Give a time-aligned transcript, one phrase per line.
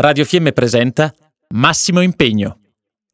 [0.00, 1.12] Radio Fiemme presenta
[1.54, 2.60] Massimo Impegno,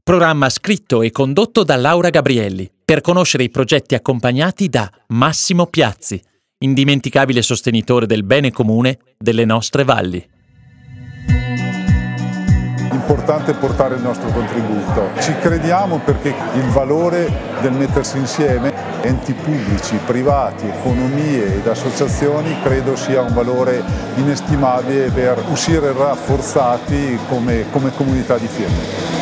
[0.02, 6.22] programma scritto e condotto da Laura Gabrielli per conoscere i progetti accompagnati da Massimo Piazzi,
[6.58, 10.22] indimenticabile sostenitore del bene comune delle nostre valli
[13.04, 15.10] importante portare il nostro contributo.
[15.20, 17.30] Ci crediamo perché il valore
[17.60, 18.72] del mettersi insieme,
[19.02, 23.82] enti pubblici, privati, economie ed associazioni, credo sia un valore
[24.16, 29.12] inestimabile per uscire rafforzati come, come comunità di firme.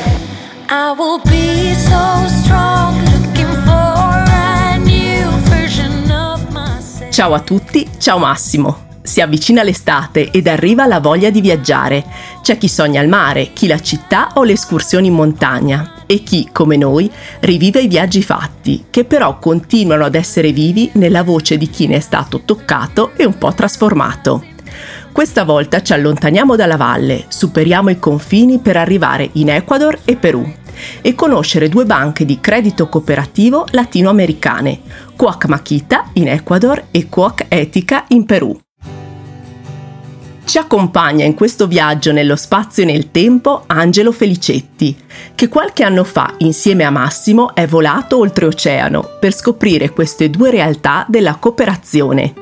[7.11, 8.92] Ciao a tutti, ciao Massimo.
[9.05, 12.05] Si avvicina l'estate ed arriva la voglia di viaggiare.
[12.41, 16.49] C'è chi sogna il mare, chi la città o le escursioni in montagna e chi,
[16.53, 17.11] come noi,
[17.41, 21.97] rivive i viaggi fatti, che però continuano ad essere vivi nella voce di chi ne
[21.97, 24.45] è stato toccato e un po' trasformato.
[25.11, 30.61] Questa volta ci allontaniamo dalla valle, superiamo i confini per arrivare in Ecuador e Perù
[31.03, 34.81] e conoscere due banche di credito cooperativo latinoamericane,
[35.15, 38.59] Cuac Maquita in Ecuador e Cuac Etica in Perù.
[40.53, 44.95] Ci accompagna in questo viaggio nello spazio e nel tempo Angelo Felicetti,
[45.35, 51.07] che qualche anno fa, insieme a Massimo, è volato oltreoceano per scoprire queste due realtà
[51.09, 52.35] della cooperazione.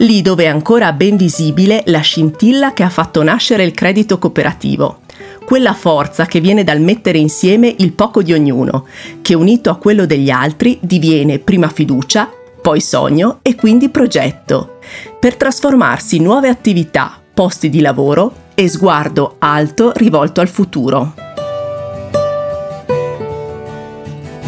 [0.00, 5.00] Lì dove è ancora ben visibile la scintilla che ha fatto nascere il credito cooperativo,
[5.46, 8.86] quella forza che viene dal mettere insieme il poco di ognuno,
[9.22, 12.30] che unito a quello degli altri diviene prima fiducia,
[12.60, 14.76] poi sogno e quindi progetto,
[15.18, 21.14] per trasformarsi in nuove attività, posti di lavoro e sguardo alto rivolto al futuro.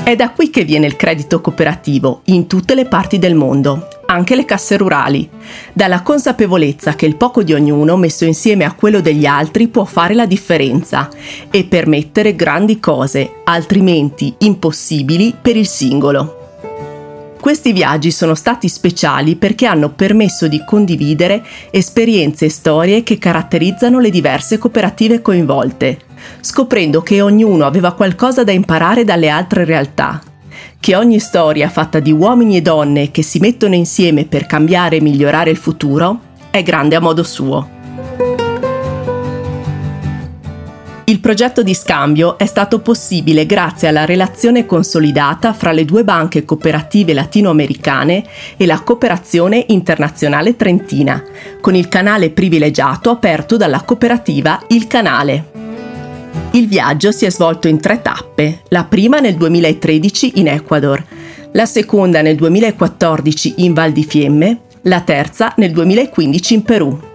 [0.05, 4.37] È da qui che viene il credito cooperativo in tutte le parti del mondo, anche
[4.37, 5.27] le casse rurali,
[5.73, 10.13] dalla consapevolezza che il poco di ognuno messo insieme a quello degli altri può fare
[10.13, 11.09] la differenza
[11.51, 16.42] e permettere grandi cose, altrimenti impossibili per il singolo.
[17.43, 23.99] Questi viaggi sono stati speciali perché hanno permesso di condividere esperienze e storie che caratterizzano
[23.99, 25.99] le diverse cooperative coinvolte,
[26.41, 30.23] scoprendo che ognuno aveva qualcosa da imparare dalle altre realtà,
[30.79, 35.01] che ogni storia fatta di uomini e donne che si mettono insieme per cambiare e
[35.01, 37.82] migliorare il futuro è grande a modo suo.
[41.13, 46.47] Il progetto di scambio è stato possibile grazie alla relazione consolidata fra le due banche
[46.47, 48.25] cooperative latinoamericane
[48.57, 51.23] e la cooperazione internazionale trentina,
[51.61, 55.51] con il canale privilegiato aperto dalla cooperativa Il Canale.
[56.53, 61.05] Il viaggio si è svolto in tre tappe, la prima nel 2013 in Ecuador,
[61.53, 67.12] la seconda nel 2014 in Val di Fiemme, la terza nel 2015 in Perù.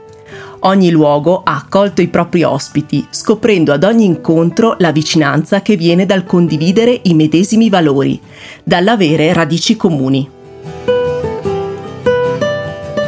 [0.67, 6.05] Ogni luogo ha accolto i propri ospiti, scoprendo ad ogni incontro la vicinanza che viene
[6.05, 8.19] dal condividere i medesimi valori,
[8.65, 10.29] dall'avere radici comuni.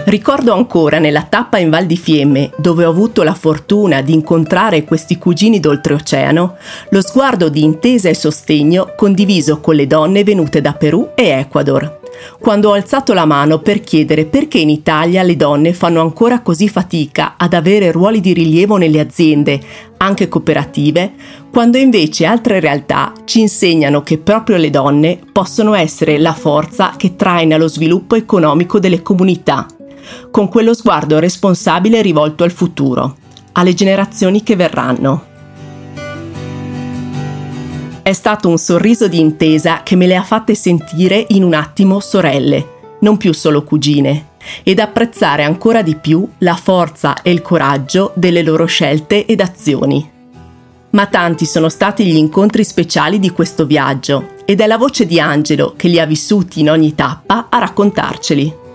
[0.06, 4.86] Ricordo ancora nella tappa in Val di Fiemme, dove ho avuto la fortuna di incontrare
[4.86, 6.56] questi cugini d'oltreoceano,
[6.92, 11.99] lo sguardo di intesa e sostegno condiviso con le donne venute da Perù e Ecuador
[12.40, 16.68] quando ho alzato la mano per chiedere perché in Italia le donne fanno ancora così
[16.70, 19.60] fatica ad avere ruoli di rilievo nelle aziende,
[19.98, 21.14] anche cooperative,
[21.52, 27.16] quando invece altre realtà ci insegnano che proprio le donne possono essere la forza che
[27.16, 29.66] traina lo sviluppo economico delle comunità,
[30.32, 33.16] con quello sguardo responsabile rivolto al futuro,
[33.54, 35.29] alle generazioni che verranno.
[38.02, 42.00] È stato un sorriso di intesa che me le ha fatte sentire in un attimo
[42.00, 44.28] sorelle, non più solo cugine,
[44.64, 50.10] ed apprezzare ancora di più la forza e il coraggio delle loro scelte ed azioni.
[50.92, 55.20] Ma tanti sono stati gli incontri speciali di questo viaggio ed è la voce di
[55.20, 58.68] Angelo che li ha vissuti in ogni tappa a raccontarceli.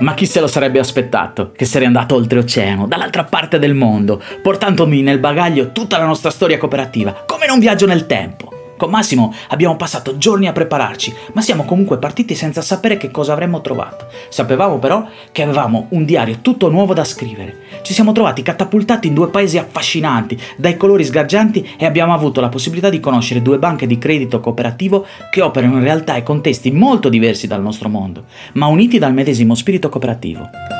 [0.00, 5.02] Ma chi se lo sarebbe aspettato che sarei andato oltreoceano, dall'altra parte del mondo, portandomi
[5.02, 8.49] nel bagaglio tutta la nostra storia cooperativa, come in un viaggio nel tempo?
[8.80, 13.34] Con Massimo abbiamo passato giorni a prepararci, ma siamo comunque partiti senza sapere che cosa
[13.34, 14.06] avremmo trovato.
[14.30, 17.58] Sapevamo però che avevamo un diario tutto nuovo da scrivere.
[17.82, 22.48] Ci siamo trovati catapultati in due paesi affascinanti, dai colori sgargianti e abbiamo avuto la
[22.48, 27.10] possibilità di conoscere due banche di credito cooperativo che operano in realtà e contesti molto
[27.10, 28.24] diversi dal nostro mondo,
[28.54, 30.79] ma uniti dal medesimo spirito cooperativo.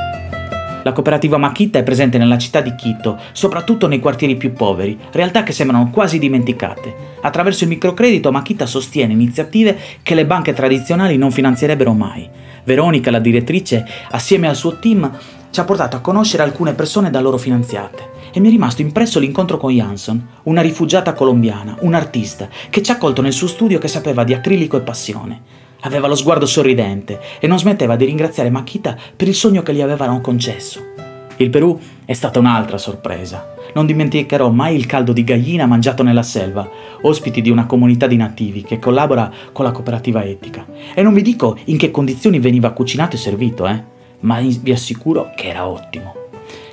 [0.82, 5.43] La cooperativa Makita è presente nella città di Quito, soprattutto nei quartieri più poveri, realtà
[5.43, 7.19] che sembrano quasi dimenticate.
[7.21, 12.29] Attraverso il microcredito Makita sostiene iniziative che le banche tradizionali non finanzierebbero mai.
[12.65, 15.11] Veronica, la direttrice, assieme al suo team,
[15.50, 19.19] ci ha portato a conoscere alcune persone da loro finanziate e mi è rimasto impresso
[19.19, 23.79] l'incontro con Jansson, una rifugiata colombiana, un artista, che ci ha accolto nel suo studio
[23.79, 25.41] che sapeva di acrilico e passione.
[25.81, 29.81] Aveva lo sguardo sorridente e non smetteva di ringraziare Makita per il sogno che gli
[29.81, 30.88] avevano concesso.
[31.37, 33.55] Il Perù è stata un'altra sorpresa.
[33.73, 36.69] Non dimenticherò mai il caldo di gallina mangiato nella selva,
[37.00, 40.67] ospiti di una comunità di nativi che collabora con la cooperativa etica.
[40.93, 43.83] E non vi dico in che condizioni veniva cucinato e servito, eh?
[44.21, 46.15] ma vi assicuro che era ottimo.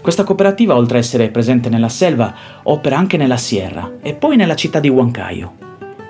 [0.01, 2.33] Questa cooperativa, oltre a essere presente nella selva,
[2.63, 5.66] opera anche nella Sierra e poi nella città di Huancayo.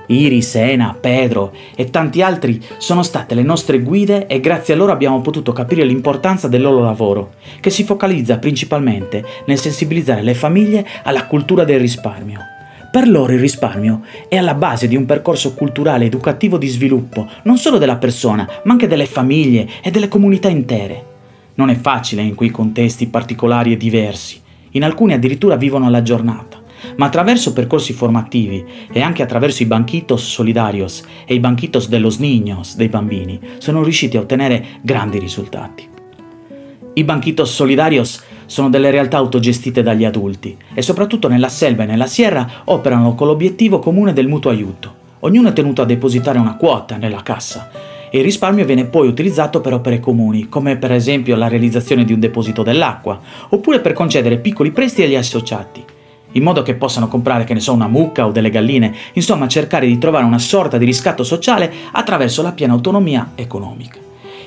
[0.07, 4.91] Iri, Sena, Pedro e tanti altri sono state le nostre guide e grazie a loro
[4.91, 10.85] abbiamo potuto capire l'importanza del loro lavoro, che si focalizza principalmente nel sensibilizzare le famiglie
[11.03, 12.39] alla cultura del risparmio.
[12.89, 17.57] Per loro il risparmio è alla base di un percorso culturale educativo di sviluppo, non
[17.57, 21.03] solo della persona, ma anche delle famiglie e delle comunità intere.
[21.55, 24.39] Non è facile in quei contesti particolari e diversi.
[24.71, 26.65] In alcuni addirittura vivono la giornata
[26.97, 32.19] ma attraverso percorsi formativi e anche attraverso i banquitos solidarios e i banquitos de los
[32.19, 35.87] niños dei bambini sono riusciti a ottenere grandi risultati.
[36.93, 42.07] I banquitos solidarios sono delle realtà autogestite dagli adulti e soprattutto nella selva e nella
[42.07, 45.05] sierra operano con l'obiettivo comune del mutuo aiuto.
[45.19, 47.69] Ognuno è tenuto a depositare una quota nella cassa
[48.09, 52.13] e il risparmio viene poi utilizzato per opere comuni, come per esempio la realizzazione di
[52.13, 53.19] un deposito dell'acqua,
[53.49, 55.83] oppure per concedere piccoli prestiti agli associati
[56.37, 59.87] in modo che possano comprare, che ne so, una mucca o delle galline, insomma cercare
[59.87, 63.99] di trovare una sorta di riscatto sociale attraverso la piena autonomia economica.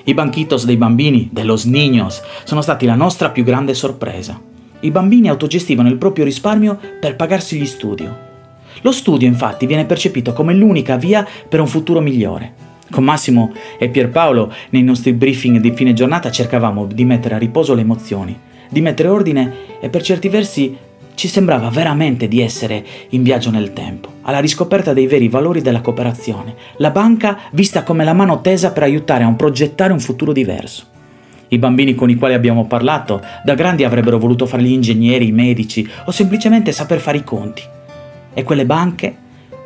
[0.04, 4.40] I banquitos dei bambini, dellos niños, sono stati la nostra più grande sorpresa.
[4.80, 8.08] I bambini autogestivano il proprio risparmio per pagarsi gli studi.
[8.82, 12.68] Lo studio infatti viene percepito come l'unica via per un futuro migliore.
[12.90, 17.74] Con Massimo e Pierpaolo nei nostri briefing di fine giornata cercavamo di mettere a riposo
[17.74, 18.36] le emozioni,
[18.68, 20.76] di mettere ordine e per certi versi
[21.20, 25.82] ci sembrava veramente di essere in viaggio nel tempo, alla riscoperta dei veri valori della
[25.82, 30.86] cooperazione, la banca vista come la mano tesa per aiutare a progettare un futuro diverso.
[31.48, 35.32] I bambini con i quali abbiamo parlato da grandi avrebbero voluto fare gli ingegneri, i
[35.32, 37.64] medici o semplicemente saper fare i conti.
[38.32, 39.14] E quelle banche,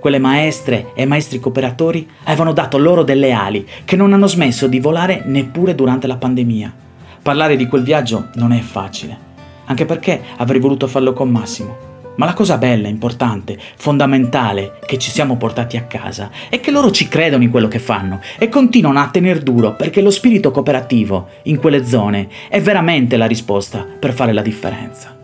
[0.00, 4.80] quelle maestre e maestri cooperatori avevano dato loro delle ali che non hanno smesso di
[4.80, 6.74] volare neppure durante la pandemia.
[7.22, 9.33] Parlare di quel viaggio non è facile
[9.66, 11.92] anche perché avrei voluto farlo con Massimo.
[12.16, 16.92] Ma la cosa bella, importante, fondamentale che ci siamo portati a casa è che loro
[16.92, 21.28] ci credono in quello che fanno e continuano a tener duro perché lo spirito cooperativo
[21.44, 25.16] in quelle zone è veramente la risposta per fare la differenza.